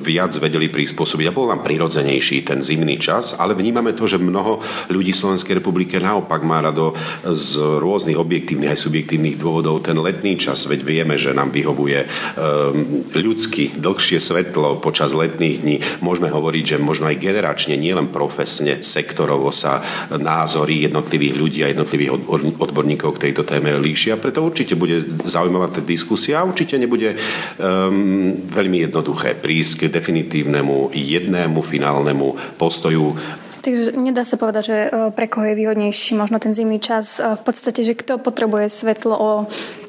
viac 0.02 0.33
vedeli 0.38 0.70
prispôsobiť 0.70 1.26
a 1.30 1.36
bol 1.36 1.50
nám 1.50 1.66
prirodzenejší 1.66 2.46
ten 2.46 2.62
zimný 2.62 2.96
čas, 2.98 3.36
ale 3.38 3.54
vnímame 3.54 3.92
to, 3.92 4.08
že 4.08 4.20
mnoho 4.20 4.60
ľudí 4.90 5.12
v 5.12 5.20
Slovenskej 5.20 5.58
republike 5.58 6.00
naopak 6.00 6.42
má 6.42 6.60
rado 6.60 6.94
z 7.24 7.60
rôznych 7.80 8.18
objektívnych 8.18 8.74
aj 8.74 8.80
subjektívnych 8.84 9.36
dôvodov 9.38 9.84
ten 9.84 9.96
letný 9.98 10.36
čas, 10.40 10.66
veď 10.66 10.80
vieme, 10.82 11.14
že 11.14 11.36
nám 11.36 11.54
vyhovuje 11.54 12.04
um, 12.04 13.06
ľudsky 13.14 13.78
dlhšie 13.78 14.18
svetlo 14.20 14.80
počas 14.80 15.14
letných 15.14 15.56
dní. 15.60 15.76
Môžeme 16.04 16.28
hovoriť, 16.28 16.76
že 16.76 16.82
možno 16.82 17.08
aj 17.08 17.20
generačne, 17.20 17.78
nielen 17.78 18.10
profesne, 18.10 18.82
sektorovo 18.84 19.48
sa 19.54 19.80
názory 20.12 20.88
jednotlivých 20.88 21.34
ľudí 21.34 21.60
a 21.64 21.72
jednotlivých 21.72 22.12
odborníkov 22.58 23.16
k 23.16 23.30
tejto 23.30 23.42
téme 23.46 23.72
líšia. 23.80 24.20
Preto 24.20 24.44
určite 24.44 24.74
bude 24.74 25.02
zaujímavá 25.24 25.70
tá 25.70 25.80
diskusia 25.80 26.40
a 26.42 26.46
určite 26.46 26.76
nebude 26.76 27.14
um, 27.14 28.36
veľmi 28.48 28.88
jednoduché 28.88 29.36
prísť 29.38 29.86
k 29.86 29.92
definícii 29.92 30.23
definitívnemu 30.24 30.90
jednému 30.92 31.60
finálnemu 31.60 32.34
postoju 32.56 33.16
Takže 33.64 33.96
nedá 33.96 34.28
sa 34.28 34.36
povedať, 34.36 34.64
že 34.68 34.76
e, 34.76 34.88
pre 35.16 35.24
koho 35.24 35.48
je 35.48 35.56
výhodnejší 35.56 36.20
možno 36.20 36.36
ten 36.36 36.52
zimný 36.52 36.84
čas. 36.84 37.16
E, 37.16 37.32
v 37.32 37.42
podstate, 37.48 37.80
že 37.80 37.96
kto 37.96 38.20
potrebuje 38.20 38.68
svetlo 38.68 39.16
o 39.16 39.30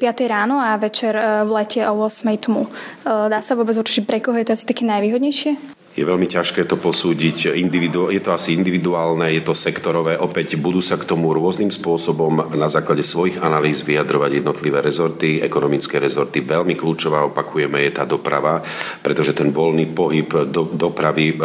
ráno 0.32 0.56
a 0.64 0.80
večer 0.80 1.12
e, 1.12 1.44
v 1.44 1.50
lete 1.52 1.84
o 1.84 2.00
8 2.00 2.24
tmu. 2.40 2.64
Dá 3.04 3.44
sa 3.44 3.52
vôbec 3.52 3.76
určiť, 3.76 4.08
pre 4.08 4.24
koho 4.24 4.40
je 4.40 4.48
to 4.48 4.56
asi 4.56 4.64
také 4.64 4.88
najvýhodnejšie? 4.88 5.75
Je 5.96 6.04
veľmi 6.04 6.28
ťažké 6.28 6.68
to 6.68 6.76
posúdiť. 6.76 7.56
Individu- 7.56 8.12
je 8.12 8.20
to 8.20 8.36
asi 8.36 8.52
individuálne, 8.52 9.32
je 9.32 9.40
to 9.40 9.56
sektorové. 9.56 10.20
Opäť 10.20 10.60
budú 10.60 10.84
sa 10.84 11.00
k 11.00 11.08
tomu 11.08 11.32
rôznym 11.32 11.72
spôsobom 11.72 12.52
na 12.52 12.68
základe 12.68 13.00
svojich 13.00 13.40
analýz 13.40 13.80
vyjadrovať 13.80 14.44
jednotlivé 14.44 14.84
rezorty, 14.84 15.40
ekonomické 15.40 15.96
rezorty. 15.96 16.44
Veľmi 16.44 16.76
kľúčová, 16.76 17.24
opakujeme, 17.24 17.80
je 17.88 17.92
tá 17.96 18.04
doprava, 18.04 18.60
pretože 19.00 19.32
ten 19.32 19.48
voľný 19.48 19.88
pohyb 19.96 20.28
do, 20.52 20.68
dopravy, 20.68 21.32
e, 21.32 21.34
e, 21.34 21.44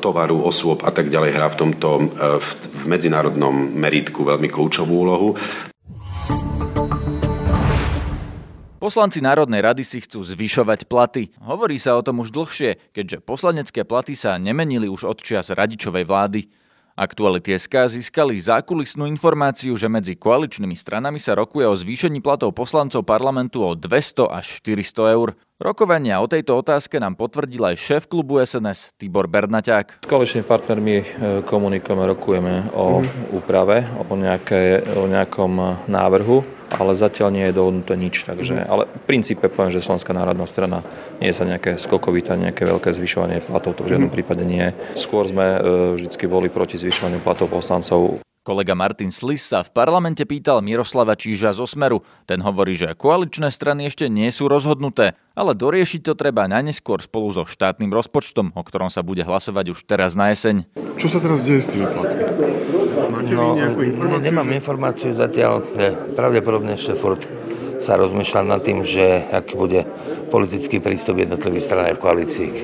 tovaru, 0.00 0.40
osôb 0.40 0.80
a 0.88 0.90
tak 0.90 1.12
ďalej 1.12 1.30
hrá 1.36 1.52
v 1.52 1.58
tomto 1.60 1.88
e, 2.00 2.04
v, 2.40 2.48
v 2.56 2.82
medzinárodnom 2.88 3.52
meritku 3.76 4.24
veľmi 4.24 4.48
kľúčovú 4.48 4.92
úlohu. 4.96 5.36
Poslanci 8.80 9.20
Národnej 9.20 9.60
rady 9.60 9.84
si 9.84 10.00
chcú 10.00 10.24
zvyšovať 10.24 10.88
platy. 10.88 11.28
Hovorí 11.44 11.76
sa 11.76 12.00
o 12.00 12.02
tom 12.02 12.24
už 12.24 12.32
dlhšie, 12.32 12.80
keďže 12.96 13.20
poslanecké 13.20 13.84
platy 13.84 14.16
sa 14.16 14.40
nemenili 14.40 14.88
už 14.88 15.04
od 15.04 15.20
čias 15.20 15.52
radičovej 15.52 16.08
vlády. 16.08 16.48
Aktuality 16.96 17.60
SK 17.60 17.92
získali 18.00 18.40
zákulisnú 18.40 19.04
informáciu, 19.04 19.76
že 19.76 19.84
medzi 19.84 20.16
koaličnými 20.16 20.72
stranami 20.72 21.20
sa 21.20 21.36
rokuje 21.36 21.68
o 21.68 21.76
zvýšení 21.76 22.24
platov 22.24 22.56
poslancov 22.56 23.04
parlamentu 23.04 23.60
o 23.60 23.76
200 23.76 24.32
až 24.32 24.64
400 24.64 25.12
eur. 25.12 25.36
Rokovania 25.60 26.24
o 26.24 26.28
tejto 26.32 26.56
otázke 26.56 26.96
nám 26.96 27.20
potvrdil 27.20 27.60
aj 27.60 27.76
šéf 27.76 28.02
klubu 28.08 28.40
SNS 28.40 28.96
Tibor 28.96 29.28
Bernaťák. 29.28 30.00
S 30.00 30.08
koaličnými 30.08 30.48
partnermi 30.48 30.96
e, 30.96 31.04
komunikujeme, 31.44 32.04
rokujeme 32.16 32.72
o 32.72 33.04
mm. 33.04 33.36
úprave, 33.36 33.84
o, 34.00 34.08
nejaké, 34.16 34.88
o 34.96 35.04
nejakom 35.04 35.84
návrhu 35.84 36.59
ale 36.76 36.94
zatiaľ 36.94 37.28
nie 37.34 37.44
je 37.50 37.56
dohodnuté 37.56 37.94
nič. 37.98 38.22
Takže, 38.22 38.62
mhm. 38.62 38.68
ale 38.68 38.82
v 38.86 39.02
princípe 39.06 39.46
poviem, 39.50 39.74
že 39.74 39.82
Slovenská 39.82 40.14
národná 40.14 40.46
strana 40.46 40.86
nie 41.18 41.30
je 41.30 41.36
sa 41.36 41.44
nejaké 41.48 41.80
skokovité, 41.80 42.38
nejaké 42.38 42.66
veľké 42.66 42.94
zvyšovanie 42.94 43.42
platov, 43.42 43.74
to 43.74 43.82
v 43.86 43.96
žiadnom 43.96 44.10
mhm. 44.12 44.16
prípade 44.16 44.44
nie. 44.46 44.70
Skôr 44.94 45.26
sme 45.26 45.46
e, 45.46 45.58
vždy 45.98 46.26
boli 46.30 46.52
proti 46.52 46.78
zvyšovaniu 46.78 47.18
platov 47.24 47.50
poslancov. 47.50 48.22
Kolega 48.40 48.72
Martin 48.72 49.12
Slis 49.12 49.52
sa 49.52 49.60
v 49.60 49.68
parlamente 49.68 50.24
pýtal 50.24 50.64
Miroslava 50.64 51.12
Číža 51.12 51.52
zo 51.52 51.68
Smeru. 51.68 52.00
Ten 52.24 52.40
hovorí, 52.40 52.72
že 52.72 52.96
koaličné 52.96 53.52
strany 53.52 53.84
ešte 53.92 54.08
nie 54.08 54.32
sú 54.32 54.48
rozhodnuté, 54.48 55.12
ale 55.36 55.52
doriešiť 55.52 56.00
to 56.00 56.16
treba 56.16 56.48
najneskôr 56.48 57.04
spolu 57.04 57.28
so 57.36 57.44
štátnym 57.44 57.92
rozpočtom, 57.92 58.56
o 58.56 58.62
ktorom 58.64 58.88
sa 58.88 59.04
bude 59.04 59.28
hlasovať 59.28 59.76
už 59.76 59.84
teraz 59.84 60.16
na 60.16 60.32
jeseň. 60.32 60.64
Čo 60.96 61.12
sa 61.12 61.18
teraz 61.20 61.44
deje 61.44 61.60
s 61.60 61.68
tými 61.68 61.84
platmi? 61.84 62.59
Máte 63.10 63.34
no, 63.34 63.58
nejakú 63.58 63.80
informáciu? 63.82 64.24
Nemám 64.24 64.48
že... 64.48 64.54
informáciu 64.56 65.10
zatiaľ. 65.14 65.52
Pravdepodobne 66.14 66.78
ešte 66.78 66.94
furt 66.94 67.22
sa 67.80 67.96
rozmýšľa 67.96 68.40
nad 68.44 68.60
tým, 68.60 68.84
že 68.84 69.24
aký 69.32 69.56
bude 69.56 69.80
politický 70.28 70.78
prístup 70.78 71.16
jednotlivých 71.18 71.64
stran 71.64 71.84
aj 71.88 71.96
v 71.96 72.00
koalícii 72.00 72.48
k 72.52 72.58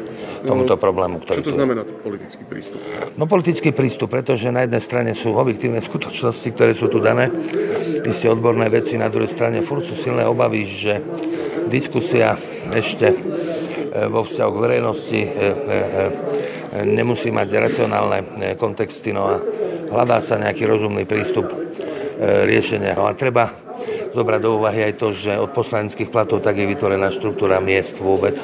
tomuto 0.45 0.77
no, 0.77 0.81
problému. 0.81 1.17
Ktorý 1.25 1.41
čo 1.43 1.51
to 1.51 1.57
znamená 1.57 1.83
politický 1.83 2.45
prístup? 2.45 2.79
No 3.17 3.25
politický 3.25 3.71
prístup, 3.73 4.13
pretože 4.13 4.53
na 4.53 4.69
jednej 4.69 4.83
strane 4.85 5.11
sú 5.17 5.35
objektívne 5.35 5.81
skutočnosti, 5.81 6.49
ktoré 6.53 6.77
sú 6.77 6.93
tu 6.93 7.01
dané, 7.01 7.33
isté 8.07 8.29
odborné 8.31 8.69
veci, 8.69 9.01
na 9.01 9.11
druhej 9.11 9.33
strane 9.33 9.65
furt 9.65 9.89
sú 9.89 9.97
silné 9.99 10.23
obavy, 10.29 10.69
že 10.69 11.01
diskusia 11.67 12.39
ešte 12.71 13.11
e, 13.11 13.17
vo 14.07 14.23
vzťahu 14.23 14.51
k 14.53 14.63
verejnosti 14.63 15.21
e, 15.21 15.29
e, 15.29 15.45
nemusí 16.87 17.33
mať 17.33 17.49
racionálne 17.57 18.19
kontexty, 18.61 19.11
no 19.11 19.33
a 19.33 19.35
hľadá 19.91 20.19
sa 20.23 20.41
nejaký 20.41 20.67
rozumný 20.67 21.05
prístup 21.09 21.51
riešenia. 22.21 22.97
No 22.97 23.09
a 23.09 23.13
treba 23.13 23.53
zobrať 24.17 24.41
do 24.41 24.51
úvahy 24.57 24.89
aj 24.89 24.95
to, 24.97 25.13
že 25.13 25.37
od 25.37 25.53
poslaneckých 25.53 26.09
platov 26.09 26.41
tak 26.41 26.57
je 26.57 26.65
vytvorená 26.65 27.13
štruktúra 27.13 27.61
miest 27.61 28.01
vôbec 28.01 28.41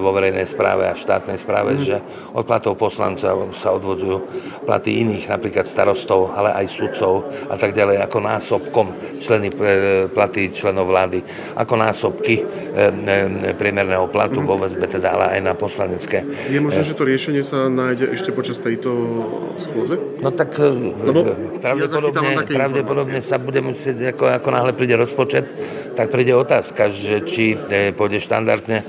vo 0.00 0.10
verejnej 0.14 0.46
správe 0.46 0.86
a 0.86 0.94
štátnej 0.94 1.38
správe, 1.38 1.74
mm. 1.76 1.82
že 1.82 1.96
od 2.32 2.46
platov 2.46 2.78
poslanca 2.78 3.34
sa 3.56 3.68
odvodzujú 3.74 4.18
platy 4.64 5.02
iných, 5.02 5.26
napríklad 5.26 5.66
starostov, 5.66 6.30
ale 6.34 6.54
aj 6.54 6.66
sudcov 6.70 7.26
a 7.50 7.56
tak 7.58 7.74
ďalej, 7.74 8.02
ako 8.06 8.18
násobkom 8.22 8.86
členy, 9.18 9.48
e, 9.50 10.06
platy 10.10 10.50
členov 10.54 10.86
vlády, 10.88 11.22
ako 11.58 11.74
násobky 11.74 12.40
e, 12.40 12.44
e, 12.44 13.54
priemerného 13.56 14.06
platu 14.08 14.40
mm. 14.40 14.46
vo 14.46 14.56
väzbe, 14.60 14.86
teda 14.86 15.18
ale 15.18 15.24
aj 15.38 15.40
na 15.42 15.54
poslanecké. 15.58 16.22
Je 16.48 16.60
možné, 16.62 16.86
že 16.86 16.94
to 16.94 17.04
riešenie 17.06 17.42
sa 17.42 17.66
nájde 17.66 18.14
ešte 18.14 18.30
počas 18.30 18.62
tejto 18.62 18.90
schôdze? 19.58 19.98
No 20.22 20.30
tak 20.30 20.54
Lebo 20.60 21.26
pravdepodobne, 21.58 22.32
ja 22.34 22.46
pravdepodobne 22.46 23.20
sa 23.24 23.36
bude 23.40 23.64
musieť, 23.64 24.14
ako, 24.14 24.24
ako 24.30 24.48
náhle 24.52 24.72
príde 24.76 24.94
rozpočet, 24.94 25.46
tak 25.98 26.12
príde 26.14 26.32
otázka, 26.36 26.92
že 26.92 27.24
či 27.26 27.58
pôjde 27.96 28.22
štandardne 28.22 28.86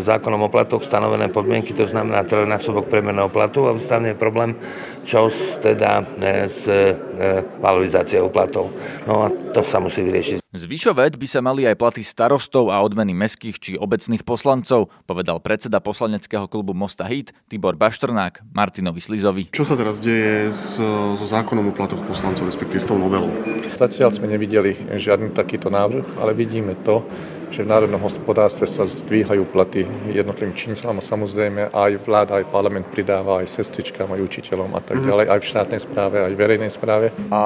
zákonom 0.00 0.42
o 0.42 0.48
platoch 0.52 0.84
stanovené 0.84 1.28
podmienky, 1.28 1.72
to 1.72 1.86
znamená 1.88 2.24
trojnásobok 2.24 2.92
premerného 2.92 3.28
platu 3.28 3.68
a 3.68 3.72
vstane 3.72 4.14
problém, 4.14 4.54
čo 5.10 5.26
teda 5.58 6.06
s 6.46 6.70
valorizáciou 7.58 8.30
platov. 8.30 8.70
No 9.10 9.26
a 9.26 9.34
to 9.50 9.66
sa 9.66 9.82
musí 9.82 10.06
vyriešiť. 10.06 10.38
Zvyšovať 10.50 11.14
by 11.14 11.26
sa 11.30 11.38
mali 11.42 11.62
aj 11.66 11.78
platy 11.78 12.02
starostov 12.02 12.74
a 12.74 12.82
odmeny 12.82 13.14
meských 13.14 13.56
či 13.58 13.72
obecných 13.78 14.26
poslancov, 14.26 14.90
povedal 15.06 15.38
predseda 15.38 15.78
poslaneckého 15.78 16.50
klubu 16.50 16.74
Mosta 16.74 17.06
Hit 17.06 17.30
Tibor 17.46 17.78
Baštrnák 17.78 18.42
Martinovi 18.50 18.98
Slizovi. 18.98 19.50
Čo 19.54 19.62
sa 19.62 19.78
teraz 19.78 20.02
deje 20.02 20.50
so 20.50 21.14
zákonom 21.18 21.70
o 21.70 21.72
platoch 21.74 22.02
poslancov, 22.02 22.50
respektíve 22.50 22.82
s 22.82 22.86
tou 22.86 22.98
novelou? 22.98 23.30
Zatiaľ 23.78 24.10
sme 24.10 24.26
nevideli 24.30 24.74
žiadny 24.98 25.34
takýto 25.34 25.70
návrh, 25.70 26.18
ale 26.18 26.34
vidíme 26.34 26.74
to, 26.82 27.06
že 27.50 27.66
v 27.66 27.70
národnom 27.70 27.98
hospodárstve 28.02 28.66
sa 28.66 28.86
zdvíhajú 28.86 29.42
platy 29.50 29.82
jednotlivým 30.14 30.54
činiteľom 30.54 30.98
a 30.98 31.02
samozrejme 31.02 31.74
aj 31.74 31.90
vláda, 32.06 32.38
aj 32.38 32.50
parlament 32.50 32.86
pridáva 32.94 33.42
aj 33.42 33.50
sestričkám, 33.50 34.06
aj 34.06 34.22
učiteľom 34.22 34.70
a 34.74 34.80
tak 34.82 34.99
mhm. 35.00 35.08
ďalej, 35.08 35.26
aj 35.32 35.40
v 35.40 35.48
štátnej 35.50 35.80
správe, 35.80 36.16
aj 36.20 36.32
v 36.32 36.40
verejnej 36.40 36.72
správe. 36.72 37.06
A 37.32 37.42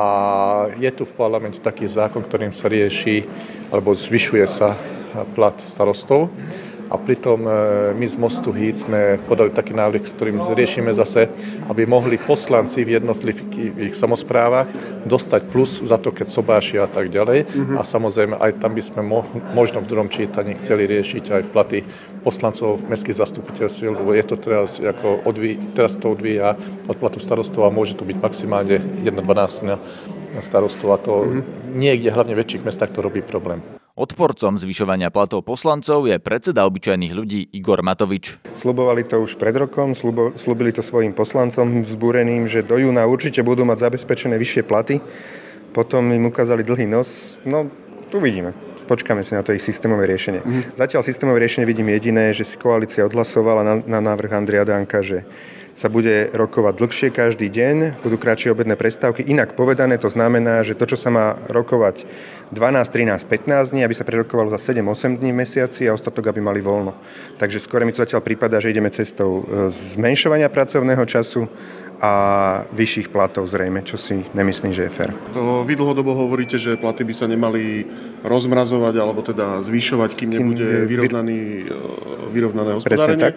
je 0.76 0.90
tu 0.90 1.06
v 1.06 1.16
parlamente 1.16 1.58
taký 1.62 1.87
zákon, 1.87 2.20
ktorým 2.20 2.50
sa 2.50 2.66
rieši 2.66 3.25
alebo 3.70 3.94
zvyšuje 3.94 4.46
sa 4.50 4.75
plat 5.38 5.54
starostov 5.62 6.26
a 6.94 6.96
pritom 6.96 7.42
e, 7.42 7.50
my 7.98 8.06
z 8.06 8.14
Mostu 8.14 8.54
Híd 8.54 8.86
sme 8.86 9.18
podali 9.26 9.50
taký 9.50 9.74
návrh, 9.74 10.06
s 10.06 10.14
ktorým 10.14 10.38
riešime 10.54 10.94
zase, 10.94 11.26
aby 11.66 11.82
mohli 11.90 12.22
poslanci 12.22 12.86
v 12.86 13.02
jednotlivých 13.02 13.98
samozprávach 13.98 14.70
dostať 15.02 15.42
plus 15.50 15.82
za 15.82 15.98
to, 15.98 16.14
keď 16.14 16.30
sobášia 16.30 16.86
a 16.86 16.90
tak 16.90 17.10
ďalej. 17.10 17.50
Mm-hmm. 17.50 17.76
A 17.76 17.82
samozrejme 17.82 18.34
aj 18.38 18.62
tam 18.62 18.78
by 18.78 18.82
sme 18.86 19.02
mo- 19.02 19.26
možno 19.50 19.82
v 19.82 19.90
druhom 19.90 20.06
čítaní 20.06 20.54
chceli 20.62 20.86
riešiť 20.86 21.34
aj 21.34 21.42
platy 21.50 21.82
poslancov 22.22 22.78
mestských 22.86 23.18
zastupiteľstv, 23.18 23.90
lebo 23.90 24.14
je 24.14 24.24
to 24.24 24.36
teraz, 24.38 24.78
ako 24.78 25.26
odví, 25.26 25.58
teraz 25.74 25.98
to 25.98 26.14
odvíja 26.14 26.54
od 26.86 26.96
platu 26.96 27.18
starostov 27.18 27.66
a 27.66 27.74
môže 27.74 27.98
to 27.98 28.06
byť 28.06 28.16
maximálne 28.22 28.78
1,12 29.02 29.66
na 29.66 29.76
starostov 30.40 30.94
a 30.94 30.98
to 31.02 31.12
mm-hmm. 31.26 31.42
niekde, 31.74 32.14
hlavne 32.14 32.38
v 32.38 32.40
väčších 32.46 32.62
mestách, 32.62 32.94
to 32.94 33.02
robí 33.02 33.18
problém. 33.18 33.83
Odporcom 33.94 34.58
zvyšovania 34.58 35.14
platov 35.14 35.46
poslancov 35.46 36.10
je 36.10 36.18
predseda 36.18 36.66
obyčajných 36.66 37.14
ľudí 37.14 37.46
Igor 37.54 37.78
Matovič. 37.78 38.42
Slubovali 38.50 39.06
to 39.06 39.22
už 39.22 39.38
pred 39.38 39.54
rokom, 39.54 39.94
slubo, 39.94 40.34
slubili 40.34 40.74
to 40.74 40.82
svojim 40.82 41.14
poslancom 41.14 41.78
vzbúreným, 41.78 42.50
že 42.50 42.66
do 42.66 42.74
júna 42.74 43.06
určite 43.06 43.46
budú 43.46 43.62
mať 43.62 43.86
zabezpečené 43.86 44.34
vyššie 44.34 44.66
platy. 44.66 44.98
Potom 45.70 46.10
im 46.10 46.26
ukázali 46.26 46.66
dlhý 46.66 46.90
nos. 46.90 47.38
No, 47.46 47.70
tu 48.10 48.18
vidíme. 48.18 48.50
Počkáme 48.90 49.22
si 49.22 49.38
na 49.38 49.46
to 49.46 49.54
ich 49.54 49.62
systémové 49.62 50.10
riešenie. 50.10 50.42
Mm. 50.42 50.74
Zatiaľ 50.74 51.06
systémové 51.06 51.46
riešenie 51.46 51.62
vidím 51.62 51.86
jediné, 51.94 52.34
že 52.34 52.42
si 52.42 52.58
koalícia 52.58 53.06
odhlasovala 53.06 53.62
na, 53.62 53.74
na 53.78 54.02
návrh 54.02 54.34
Andria 54.34 54.66
Danka, 54.66 55.06
že 55.06 55.22
sa 55.74 55.90
bude 55.90 56.30
rokovať 56.30 56.74
dlhšie 56.78 57.08
každý 57.10 57.50
deň, 57.50 57.98
budú 57.98 58.14
kratšie 58.14 58.54
obedné 58.54 58.78
prestávky. 58.78 59.26
Inak 59.26 59.58
povedané 59.58 59.98
to 59.98 60.06
znamená, 60.06 60.62
že 60.62 60.78
to, 60.78 60.86
čo 60.86 60.94
sa 60.94 61.10
má 61.10 61.34
rokovať 61.50 62.06
12, 62.54 62.54
13, 62.54 63.26
15 63.26 63.74
dní, 63.74 63.82
aby 63.82 63.94
sa 63.94 64.06
prerokovalo 64.06 64.54
za 64.54 64.62
7-8 64.70 65.18
dní 65.18 65.34
v 65.34 65.40
mesiaci 65.42 65.90
a 65.90 65.98
ostatok, 65.98 66.30
aby 66.30 66.38
mali 66.38 66.62
voľno. 66.62 66.94
Takže 67.42 67.58
skôr 67.58 67.82
mi 67.82 67.90
to 67.90 68.06
zatiaľ 68.06 68.22
prípada, 68.22 68.62
že 68.62 68.70
ideme 68.70 68.94
cestou 68.94 69.42
e, 69.42 69.74
zmenšovania 69.98 70.46
pracovného 70.46 71.02
času 71.10 71.50
a 71.98 72.12
vyšších 72.74 73.08
platov 73.08 73.48
zrejme, 73.48 73.80
čo 73.82 73.98
si 73.98 74.22
nemyslím, 74.36 74.76
že 74.76 74.86
je 74.86 74.92
fér. 74.92 75.10
Vy 75.64 75.74
dlhodobo 75.78 76.12
hovoríte, 76.12 76.60
že 76.60 76.76
platy 76.76 77.06
by 77.06 77.14
sa 77.16 77.26
nemali 77.30 77.86
rozmrazovať 78.24 78.94
alebo 78.96 79.20
teda 79.20 79.60
zvyšovať, 79.60 80.10
kým 80.16 80.30
nebude 80.32 80.88
vyrovnaný, 80.88 81.68
e, 81.68 82.32
vyrovnané 82.32 82.70
hospodárenie. 82.80 83.20
tak. 83.20 83.36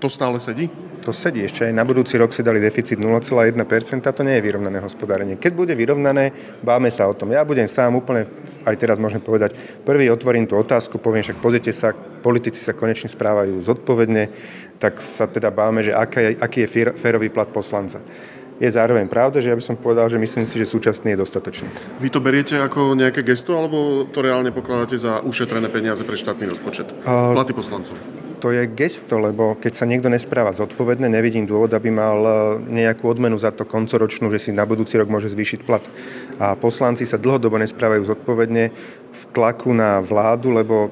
To 0.00 0.08
stále 0.08 0.40
sedí? 0.40 0.72
To 1.04 1.12
sedí 1.12 1.44
ešte 1.44 1.68
aj 1.68 1.74
na 1.76 1.84
budúci 1.84 2.16
rok 2.16 2.32
si 2.32 2.40
dali 2.40 2.56
deficit 2.56 2.96
0,1%, 2.96 4.00
to 4.00 4.22
nie 4.24 4.40
je 4.40 4.42
vyrovnané 4.42 4.80
hospodárenie. 4.80 5.36
Keď 5.36 5.52
bude 5.52 5.74
vyrovnané, 5.76 6.32
báme 6.64 6.88
sa 6.88 7.04
o 7.10 7.14
tom. 7.14 7.36
Ja 7.36 7.44
budem 7.44 7.68
sám 7.68 7.92
úplne, 7.92 8.24
aj 8.64 8.76
teraz 8.80 8.96
môžem 8.96 9.20
povedať, 9.20 9.52
prvý 9.84 10.08
otvorím 10.08 10.48
tú 10.48 10.56
otázku, 10.56 10.96
poviem 10.96 11.20
však 11.26 11.42
pozrite 11.42 11.74
sa, 11.74 11.92
politici 12.24 12.64
sa 12.64 12.72
konečne 12.72 13.12
správajú 13.12 13.60
zodpovedne, 13.60 14.32
tak 14.80 15.02
sa 15.04 15.28
teda 15.28 15.52
báme, 15.52 15.84
že 15.84 15.92
aký, 15.92 16.40
aký 16.40 16.64
je 16.64 16.96
férový 16.96 17.28
plat 17.28 17.50
poslanca 17.52 18.00
je 18.62 18.70
zároveň 18.70 19.10
pravda, 19.10 19.42
že 19.42 19.50
ja 19.50 19.58
by 19.58 19.64
som 19.66 19.74
povedal, 19.74 20.06
že 20.06 20.22
myslím 20.22 20.46
si, 20.46 20.62
že 20.62 20.70
súčasný 20.70 21.18
je 21.18 21.18
dostatočný. 21.18 21.66
Vy 21.98 22.08
to 22.14 22.22
beriete 22.22 22.54
ako 22.62 22.94
nejaké 22.94 23.26
gesto, 23.26 23.58
alebo 23.58 24.06
to 24.06 24.22
reálne 24.22 24.54
pokladáte 24.54 24.94
za 24.94 25.18
ušetrené 25.26 25.66
peniaze 25.66 26.06
pre 26.06 26.14
štátny 26.14 26.46
rozpočet? 26.46 26.86
Platy 27.02 27.50
poslancov 27.50 27.98
to 28.42 28.50
je 28.50 28.66
gesto, 28.74 29.22
lebo 29.22 29.54
keď 29.54 29.72
sa 29.78 29.86
niekto 29.86 30.10
nespráva 30.10 30.50
zodpovedne, 30.50 31.06
nevidím 31.06 31.46
dôvod, 31.46 31.70
aby 31.70 31.94
mal 31.94 32.18
e, 32.26 32.32
nejakú 32.74 33.06
odmenu 33.06 33.38
za 33.38 33.54
to 33.54 33.62
koncoročnú, 33.62 34.34
že 34.34 34.42
si 34.42 34.50
na 34.50 34.66
budúci 34.66 34.98
rok 34.98 35.06
môže 35.06 35.30
zvýšiť 35.30 35.62
plat. 35.62 35.86
A 36.42 36.58
poslanci 36.58 37.06
sa 37.06 37.22
dlhodobo 37.22 37.54
nesprávajú 37.62 38.02
zodpovedne 38.02 38.64
v 39.14 39.22
tlaku 39.30 39.70
na 39.70 40.02
vládu, 40.02 40.50
lebo 40.50 40.90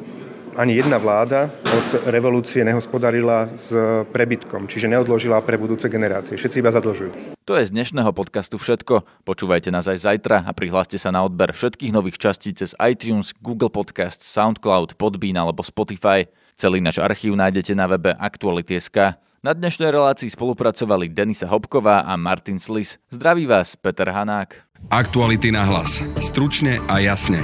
ani 0.61 0.77
jedna 0.77 1.01
vláda 1.01 1.49
od 1.64 2.05
revolúcie 2.12 2.61
nehospodarila 2.61 3.49
s 3.57 3.73
prebytkom, 4.12 4.68
čiže 4.68 4.92
neodložila 4.92 5.40
pre 5.40 5.57
budúce 5.57 5.88
generácie. 5.88 6.37
Všetci 6.37 6.61
iba 6.61 6.68
zadlžujú. 6.68 7.40
To 7.49 7.57
je 7.57 7.64
z 7.64 7.73
dnešného 7.73 8.12
podcastu 8.12 8.61
všetko. 8.61 9.25
Počúvajte 9.25 9.73
nás 9.73 9.88
aj 9.88 10.05
zajtra 10.05 10.44
a 10.44 10.53
prihláste 10.53 11.01
sa 11.01 11.09
na 11.09 11.25
odber 11.25 11.57
všetkých 11.57 11.96
nových 11.96 12.20
častí 12.20 12.53
cez 12.53 12.77
iTunes, 12.77 13.33
Google 13.40 13.73
Podcast, 13.73 14.20
SoundCloud, 14.20 15.01
Podbean 15.01 15.40
alebo 15.40 15.64
Spotify. 15.64 16.29
Celý 16.61 16.85
náš 16.85 17.01
archív 17.01 17.40
nájdete 17.40 17.73
na 17.73 17.88
webe 17.88 18.12
Aktuality.sk. 18.12 19.16
Na 19.40 19.57
dnešnej 19.57 19.88
relácii 19.88 20.29
spolupracovali 20.29 21.09
Denisa 21.09 21.49
Hopková 21.49 22.05
a 22.05 22.12
Martin 22.20 22.61
Slis. 22.61 23.01
Zdraví 23.09 23.49
vás, 23.49 23.73
Peter 23.81 24.12
Hanák. 24.12 24.68
Aktuality 24.92 25.49
na 25.49 25.64
hlas. 25.64 26.05
Stručne 26.20 26.77
a 26.92 27.01
jasne. 27.01 27.40